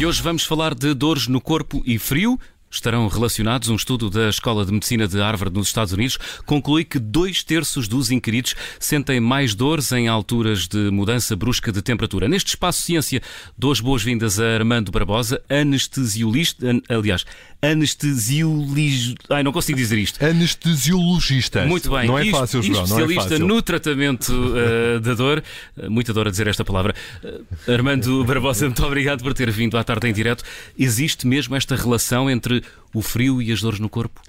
[0.00, 2.40] E hoje vamos falar de dores no corpo e frio.
[2.70, 3.68] Estarão relacionados.
[3.68, 7.88] Um estudo da Escola de Medicina de Harvard, nos Estados Unidos, conclui que dois terços
[7.88, 12.28] dos inquiridos sentem mais dores em alturas de mudança brusca de temperatura.
[12.28, 13.20] Neste espaço Ciência,
[13.58, 17.24] dou as boas-vindas a Armando Barbosa, anestesiolista, aliás,
[17.62, 19.34] anestesiologista.
[19.34, 20.24] Ai, não consigo dizer isto.
[20.24, 21.66] Anestesiologista.
[21.66, 22.06] Muito bem.
[22.06, 22.74] Não é fácil, João.
[22.74, 23.46] Não é Especialista fácil.
[23.46, 25.42] no tratamento uh, da dor.
[25.76, 26.94] Uh, muita dor a dizer esta palavra.
[27.22, 30.44] Uh, Armando Barbosa, muito obrigado por ter vindo à tarde em direto.
[30.78, 32.59] Existe mesmo esta relação entre
[32.94, 34.20] o frio e as dores no corpo?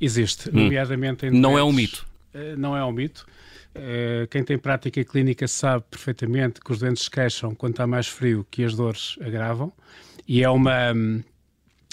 [0.00, 1.40] Existe, nomeadamente em Hum.
[1.40, 2.06] Não é um mito.
[2.32, 3.26] Eh, Não é um mito.
[3.74, 8.06] Eh, Quem tem prática clínica sabe perfeitamente que os doentes se queixam quando está mais
[8.06, 9.72] frio que as dores agravam
[10.26, 11.22] e é uma, hum,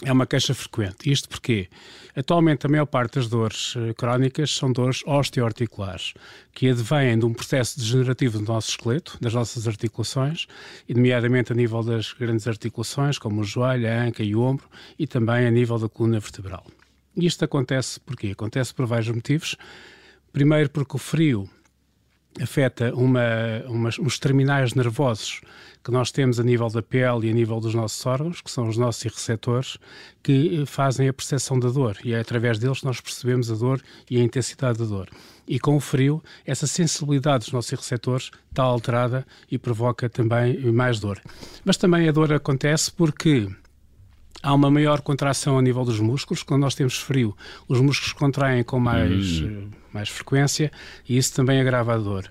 [0.03, 1.09] é uma queixa frequente.
[1.09, 1.69] Isto porque
[2.15, 6.13] atualmente a maior parte das dores eh, crónicas são dores osteoarticulares,
[6.53, 10.47] que advêm de um processo degenerativo do nosso esqueleto, das nossas articulações,
[10.87, 14.67] e nomeadamente a nível das grandes articulações, como o joelho, a anca e o ombro,
[14.99, 16.65] e também a nível da coluna vertebral.
[17.15, 18.27] Isto acontece porquê?
[18.27, 19.55] Acontece por vários motivos.
[20.33, 21.49] Primeiro, porque o frio
[22.41, 23.21] afeta uma,
[23.67, 25.41] umas, uns terminais nervosos
[25.85, 28.67] que nós temos a nível da pele e a nível dos nossos órgãos, que são
[28.67, 29.77] os nossos receptores,
[30.23, 31.95] que eh, fazem a percepção da dor.
[32.03, 35.07] E é através deles que nós percebemos a dor e a intensidade da dor.
[35.47, 40.99] E com o frio, essa sensibilidade dos nossos receptores está alterada e provoca também mais
[40.99, 41.21] dor.
[41.63, 43.47] Mas também a dor acontece porque
[44.45, 46.43] há uma maior contração a nível dos músculos.
[46.43, 47.35] Quando nós temos frio,
[47.67, 49.69] os músculos contraem com mais, Hum.
[49.71, 50.71] eh, mais frequência
[51.07, 52.29] e isso também agrava a dor.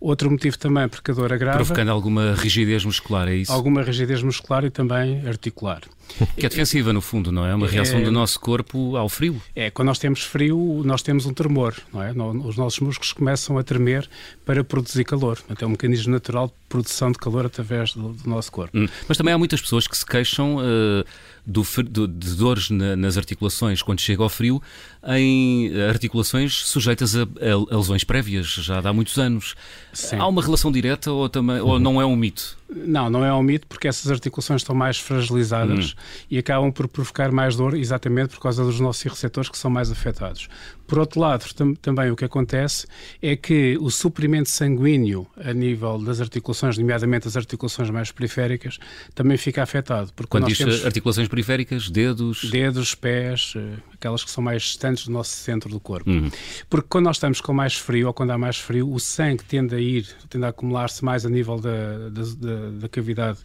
[0.00, 3.50] Outro motivo também porque a dor agrava, Provocando alguma rigidez muscular, é isso?
[3.50, 5.80] alguma rigidez muscular e também articular.
[6.36, 7.54] Que é defensiva, no fundo, não é?
[7.54, 9.40] Uma reação É- do nosso corpo ao frio.
[9.56, 12.12] É, quando nós temos frio, nós temos um tremor, não é?
[12.46, 14.06] Os nossos músculos começam a tremer
[14.44, 15.36] para produzir calor.
[15.38, 18.76] Portanto, é um mecanismo natural de produção de calor através do, do nosso corpo.
[18.76, 18.86] Hum.
[19.08, 21.04] Mas também há muitas pessoas que se queixam eh,
[21.46, 24.62] do do- de dores na- nas articulações quando chega ao frio,
[25.06, 29.54] em articulações sujeitas a, a- lesões prévias, já há muitos anos.
[29.92, 30.16] Sim.
[30.16, 32.56] Há uma relação direta ou, também, ou não é um mito?
[32.68, 35.94] Não, não é um mito, porque essas articulações estão mais fragilizadas
[36.30, 39.90] e acabam por provocar mais dor exatamente por causa dos nossos receptores que são mais
[39.92, 40.48] afetados.
[40.86, 42.86] Por outro lado, tam- também o que acontece
[43.22, 48.78] é que o suprimento sanguíneo a nível das articulações, nomeadamente as articulações mais periféricas,
[49.14, 50.12] também fica afetado.
[50.14, 52.50] Porque Quando nós diz temos articulações periféricas, dedos.
[52.50, 56.10] dedos, pés, eh, aquelas que são mais distantes do nosso centro do corpo.
[56.10, 56.30] Uhum.
[56.68, 59.74] Porque quando nós estamos com mais frio ou quando há mais frio, o sangue tende
[59.74, 63.38] a ir, tende a acumular-se mais a nível da, da, da- da cavidade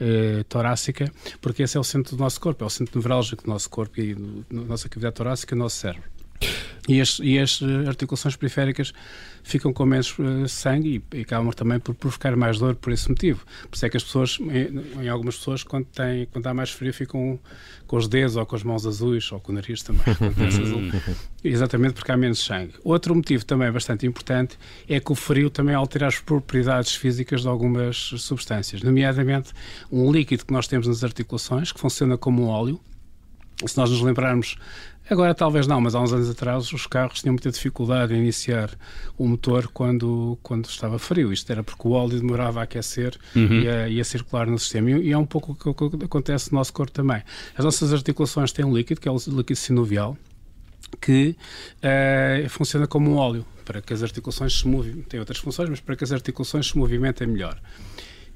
[0.00, 1.10] eh, torácica,
[1.40, 4.00] porque esse é o centro do nosso corpo, é o centro nevrálgico do nosso corpo
[4.00, 6.13] e da nossa cavidade torácica e do nosso cérebro.
[6.86, 8.92] E as, e as eh, articulações periféricas
[9.42, 13.08] ficam com menos eh, sangue e, e acabam também por provocar mais dor por esse
[13.08, 13.44] motivo.
[13.70, 16.70] Por isso é que as pessoas, em, em algumas pessoas, quando, têm, quando há mais
[16.70, 17.40] frio, ficam
[17.86, 20.04] com os dedos ou com as mãos azuis ou com o nariz também.
[21.42, 22.74] Exatamente porque há menos sangue.
[22.82, 27.48] Outro motivo também bastante importante é que o frio também altera as propriedades físicas de
[27.48, 29.52] algumas substâncias, nomeadamente
[29.90, 32.80] um líquido que nós temos nas articulações, que funciona como um óleo,
[33.66, 34.56] se nós nos lembrarmos,
[35.08, 38.70] agora talvez não, mas há uns anos atrás os carros tinham muita dificuldade em iniciar
[39.16, 41.32] o motor quando, quando estava frio.
[41.32, 44.90] Isto era porque o óleo demorava a aquecer e, a, e a circular no sistema.
[44.90, 47.22] E, e é um pouco o que, que acontece no nosso corpo também.
[47.56, 50.16] As nossas articulações têm um líquido, que é o líquido sinovial,
[51.00, 51.36] que
[51.82, 55.04] eh, funciona como um óleo para que as articulações se movimentem.
[55.04, 57.58] Tem outras funções, mas para que as articulações se movimentem melhor.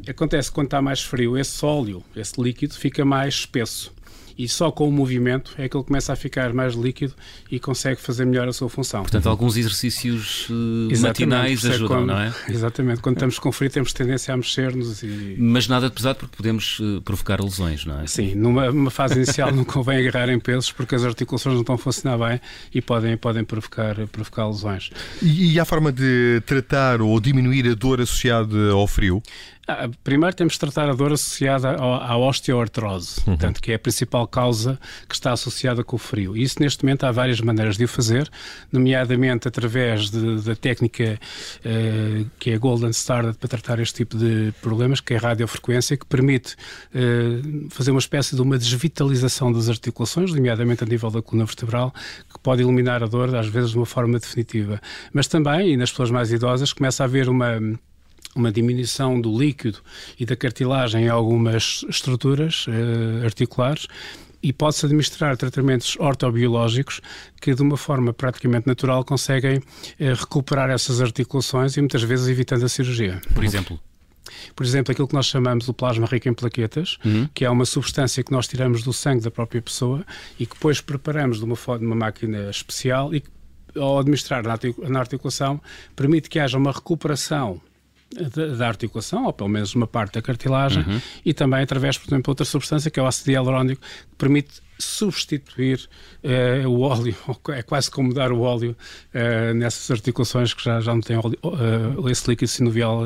[0.08, 3.92] Acontece que quando está mais frio, esse óleo, esse líquido, fica mais espesso.
[4.38, 7.12] E só com o movimento é que ele começa a ficar mais líquido
[7.50, 9.02] e consegue fazer melhor a sua função.
[9.02, 10.46] Portanto, alguns exercícios
[10.90, 12.32] Exatamente, matinais ajudam, quando- não é?
[12.48, 13.00] Exatamente.
[13.00, 15.34] Quando estamos com frio, temos tendência a mexer-nos e.
[15.38, 18.06] Mas nada de pesado porque podemos eh, provocar lesões, não é?
[18.06, 21.74] Sim, numa, numa fase inicial não convém agarrar em pesos porque as articulações não estão
[21.74, 22.40] a funcionar bem
[22.72, 24.90] e podem, podem provocar, provocar lesões.
[25.20, 29.20] E, e há forma de tratar ou diminuir a dor associada ao frio?
[29.70, 34.26] Ah, primeiro temos de tratar a dor associada à osteoartrose, portanto, que é a principal
[34.26, 36.34] causa que está associada com o frio.
[36.34, 38.30] E isso, neste momento, há várias maneiras de o fazer,
[38.72, 41.20] nomeadamente através de- da técnica
[41.62, 45.20] eh, que é a Golden Standard para tratar este tipo de problemas, que é a
[45.20, 46.56] radiofrequência, que permite
[46.94, 51.92] eh, fazer uma espécie de uma desvitalização das articulações, nomeadamente a nível da coluna vertebral,
[52.32, 54.80] que pode eliminar a dor, às vezes de uma forma definitiva.
[55.12, 57.60] Mas também, e nas pessoas mais idosas, começa a haver uma
[58.38, 59.78] uma diminuição do líquido
[60.18, 63.86] e da cartilagem em algumas estruturas eh, articulares
[64.42, 67.00] e pode-se administrar tratamentos ortobiológicos
[67.40, 69.60] que, de uma forma praticamente natural, conseguem
[69.98, 73.20] eh, recuperar essas articulações e muitas vezes evitando a cirurgia.
[73.34, 73.78] Por exemplo.
[74.54, 77.28] Por exemplo, aquilo que nós chamamos o plasma rico em plaquetas, uhum.
[77.32, 80.04] que é uma substância que nós tiramos do sangue da própria pessoa
[80.38, 83.30] e que depois preparamos de uma, de uma máquina especial e que,
[83.74, 85.60] ao administrar na articulação,
[85.96, 87.60] permite que haja uma recuperação
[88.56, 91.00] da articulação, ou pelo menos uma parte da cartilagem, uhum.
[91.24, 95.88] e também através, por exemplo, outra substância que é o ácido hialurónico, que permite substituir
[96.22, 97.16] uh, o óleo,
[97.50, 98.76] é quase como dar o óleo
[99.14, 103.04] uh, nessas articulações que já, já não têm óleo, uh, esse líquido sinovial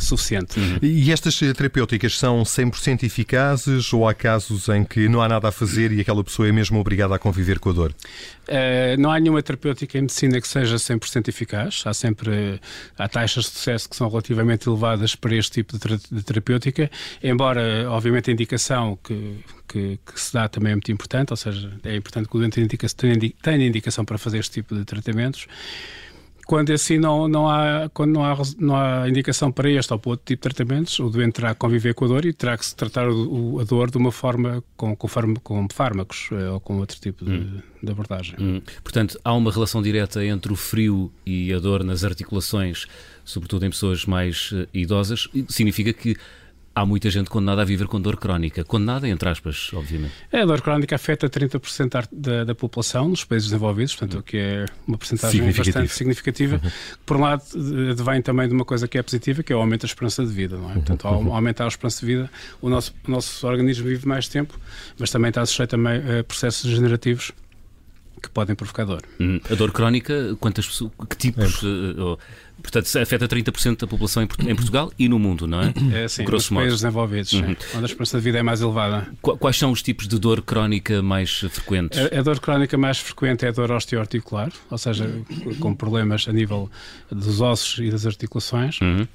[0.00, 0.58] suficiente.
[0.58, 0.78] Uhum.
[0.82, 5.52] E estas terapêuticas são 100% eficazes ou há casos em que não há nada a
[5.52, 7.94] fazer e aquela pessoa é mesmo obrigada a conviver com a dor?
[9.00, 11.82] não há nenhuma terapêutica em medicina que seja 100% eficaz.
[11.84, 12.60] Há sempre
[12.96, 16.88] há taxas de sucesso que são relativamente elevadas para este tipo de, de terapêutica,
[17.20, 21.70] embora, obviamente, a indicação que que, que, se dá também é muito importante, ou seja,
[21.84, 25.46] é importante que o doente tenha indicação para fazer este tipo de tratamentos.
[26.46, 30.10] Quando assim não, não, há, quando não, há, não há indicação para este ou para
[30.10, 32.64] outro tipo de tratamentos, o doente terá que conviver com a dor e terá que
[32.64, 35.08] se tratar o, a dor de uma forma com, com,
[35.42, 37.60] com fármacos eh, ou com outro tipo de, hum.
[37.82, 38.36] de abordagem.
[38.38, 38.62] Hum.
[38.84, 42.86] Portanto, há uma relação direta entre o frio e a dor nas articulações,
[43.24, 45.28] sobretudo em pessoas mais uh, idosas.
[45.48, 46.16] Significa que
[46.76, 48.62] há muita gente condenada a viver com dor crónica.
[48.62, 50.12] Condenada, entre aspas, obviamente.
[50.30, 54.36] É, a dor crónica afeta 30% da, da população nos países desenvolvidos, portanto, o que
[54.36, 56.60] é uma porcentagem bastante significativa.
[56.62, 56.70] Uhum.
[57.06, 57.42] Por um lado,
[57.90, 60.30] advém também de uma coisa que é positiva, que é o aumento da esperança de
[60.30, 60.58] vida.
[60.58, 60.74] Não é?
[60.74, 62.30] Portanto, ao aumentar a esperança de vida,
[62.60, 64.60] o nosso, o nosso organismo vive mais tempo,
[64.98, 67.32] mas também está sujeito também a processos degenerativos
[68.22, 69.02] que podem provocar dor.
[69.20, 71.62] Hum, a dor crónica, quantas pessoas, que tipos?
[71.62, 71.66] É.
[71.66, 72.18] Uh,
[72.62, 75.72] portanto, afeta 30% da população em, Portugal e no mundo, não é?
[75.92, 76.62] É sim, Grosso nos modo.
[76.62, 77.56] países desenvolvidos, uhum.
[77.74, 79.08] onde a esperança de vida é mais elevada.
[79.20, 81.98] Quais são os tipos de dor crónica mais frequentes?
[81.98, 85.08] A, a dor crónica mais frequente é a dor osteoarticular, ou seja,
[85.60, 86.70] com problemas a nível
[87.10, 88.80] dos ossos e das articulações.
[88.80, 89.06] Uhum.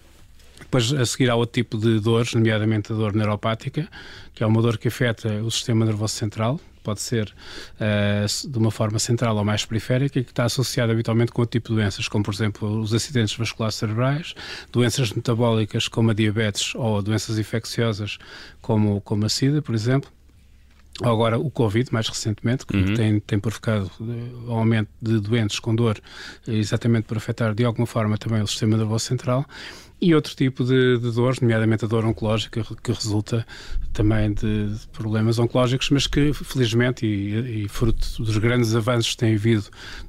[0.59, 3.89] Depois, a seguir, há outro tipo de dores, nomeadamente a dor neuropática,
[4.33, 7.33] que é uma dor que afeta o sistema nervoso central, pode ser
[7.75, 11.60] uh, de uma forma central ou mais periférica e que está associado habitualmente com outro
[11.60, 14.33] tipo de doenças, como por exemplo os acidentes vasculares cerebrais,
[14.72, 18.18] doenças metabólicas como a diabetes ou doenças infecciosas
[18.62, 20.12] como, como a SIDA, por exemplo.
[21.01, 22.94] Agora, o Covid, mais recentemente, que uhum.
[22.94, 26.00] tem, tem provocado eh, o aumento de doentes com dor,
[26.48, 29.45] exatamente por afetar de alguma forma também o sistema nervoso central
[30.01, 33.45] e outro tipo de, de dores, nomeadamente a dor oncológica, que resulta
[33.94, 39.36] também de, problemas oncológicos, mas que, felizmente, e, e, fruto dos grandes avanços que têm
[39.36, 39.65] havido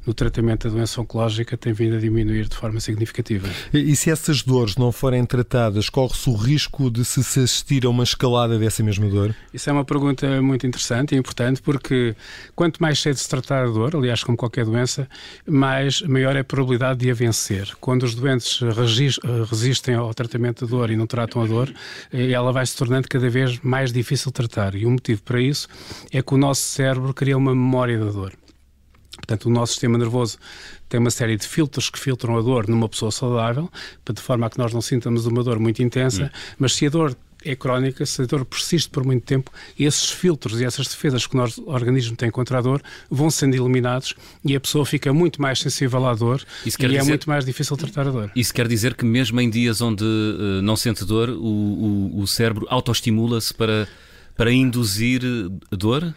[0.07, 3.49] no tratamento da doença oncológica, tem vindo a diminuir de forma significativa.
[3.73, 7.91] E, e se essas dores não forem tratadas, corre-se o risco de se assistir a
[7.91, 9.35] uma escalada dessa mesma dor?
[9.53, 12.17] Isso é uma pergunta muito interessante e importante, porque
[12.55, 15.07] quanto mais cedo se tratar a dor, aliás, como qualquer doença,
[15.47, 17.73] mais maior é a probabilidade de a vencer.
[17.81, 18.61] Quando os doentes
[19.51, 21.73] resistem resistem ao tratamento da dor e não tratam a dor,
[22.13, 24.75] eh, ela vai se tornando cada vez mais difícil de tratar.
[24.75, 25.69] E o motivo para isso
[26.13, 28.33] é que o nosso cérebro cria uma memória da dor.
[29.17, 30.39] Portanto, o nosso sistema nervoso
[30.89, 33.71] tem uma série de filtros que filtram a dor numa pessoa saudável,
[34.13, 36.39] de forma a que nós não sintamos uma dor muito intensa, hum.
[36.59, 40.61] mas se a dor é crónica, se a dor persiste por muito tempo, esses filtros
[40.61, 44.55] e essas defesas que o nosso organismo tem contra a dor vão sendo eliminados e
[44.55, 46.97] a pessoa fica muito mais sensível à dor e é dizer...
[46.97, 48.31] é muito mais difícil tratar a dor.
[48.35, 52.27] Isso quer dizer que mesmo em dias onde uh, não sente dor, o, o, o
[52.27, 53.89] cérebro autoestimula-se para
[54.37, 55.23] para induzir
[55.71, 56.15] dor?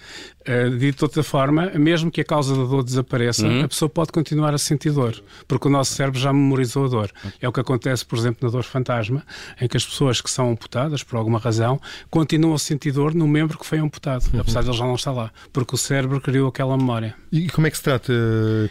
[0.47, 3.63] Uh, de outra forma, mesmo que a causa da dor desapareça, uhum.
[3.63, 7.11] a pessoa pode continuar a sentir dor, porque o nosso cérebro já memorizou a dor.
[7.41, 9.23] É o que acontece, por exemplo, na dor fantasma,
[9.59, 11.81] em que as pessoas que são amputadas, por alguma razão,
[12.11, 14.41] continuam a sentir dor no membro que foi amputado, uhum.
[14.41, 17.15] apesar de ele já não estar lá, porque o cérebro criou aquela memória.
[17.31, 18.13] E como é que se trata,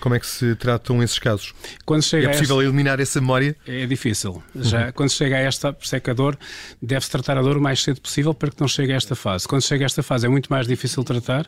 [0.00, 1.52] como é que se tratam esses casos?
[1.84, 2.68] Quando chega é possível esta...
[2.68, 3.56] eliminar essa memória?
[3.66, 4.40] É difícil.
[4.54, 4.92] Já, uhum.
[4.92, 6.38] Quando chega a esta, por é que a dor,
[6.80, 9.33] deve-se tratar a dor o mais cedo possível para que não chegue a esta fase.
[9.46, 11.46] Quando chega a esta fase é muito mais difícil tratar,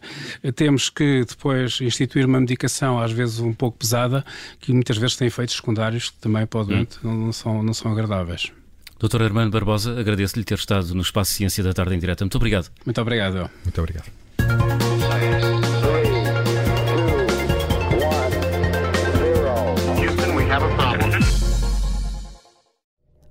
[0.55, 4.25] temos que depois instituir uma medicação, às vezes um pouco pesada,
[4.61, 7.27] que muitas vezes tem efeitos secundários que também para o doente hum.
[7.27, 8.51] não, são, não são agradáveis.
[8.99, 12.25] Doutor Armando Barbosa, agradeço-lhe ter estado no Espaço Ciência da Tarde em Direta.
[12.25, 12.71] Muito obrigado.
[12.85, 13.51] Muito obrigado.
[13.65, 14.96] Muito obrigado.